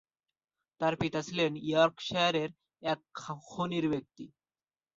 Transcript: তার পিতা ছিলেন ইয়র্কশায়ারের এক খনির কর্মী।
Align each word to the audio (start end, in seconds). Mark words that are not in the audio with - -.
তার 0.81 0.93
পিতা 0.95 1.19
ছিলেন 1.21 1.51
ইয়র্কশায়ারের 1.63 2.49
এক 2.83 2.99
খনির 3.43 3.85
কর্মী। 3.85 4.25